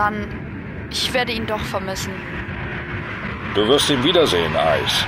[0.00, 0.26] San,
[0.90, 2.14] ich werde ihn doch vermissen.
[3.54, 5.06] Du wirst ihn wiedersehen, Eis.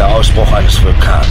[0.00, 1.28] Der Ausbruch eines Vulkans.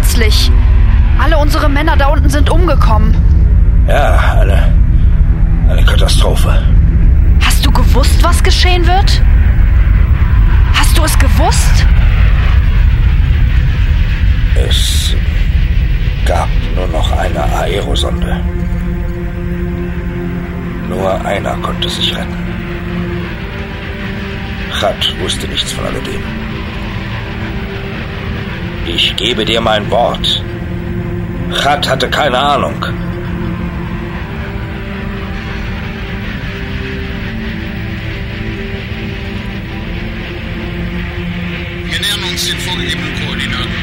[0.00, 0.50] Entsetzlich.
[1.22, 3.14] Alle unsere Männer da unten sind umgekommen.
[3.86, 4.72] Ja, eine,
[5.68, 6.62] eine Katastrophe.
[7.44, 9.22] Hast du gewusst, was geschehen wird?
[10.72, 11.86] Hast du es gewusst?
[14.56, 15.14] Es
[16.24, 18.40] gab nur noch eine Aerosonde.
[20.88, 22.36] Nur einer konnte sich retten.
[24.80, 26.22] Chat wusste nichts von alledem.
[28.92, 30.42] Ich gebe dir mein Wort.
[31.62, 32.74] Chad hatte keine Ahnung.
[41.88, 43.76] Wir nähern uns den vorgegebenen Koordinaten.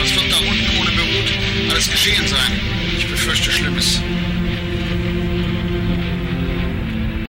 [0.00, 2.60] Was wird da unten ohne Beruht alles geschehen sein?
[2.96, 4.02] Ich befürchte Schlimmes.